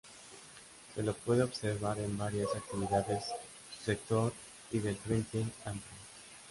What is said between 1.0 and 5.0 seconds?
lo puede observar en varias actividades su sector y del